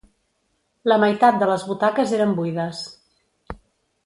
[0.91, 2.83] La meitat de les butaques eren buides.